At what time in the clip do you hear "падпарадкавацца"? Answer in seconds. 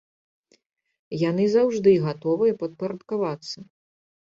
2.67-3.69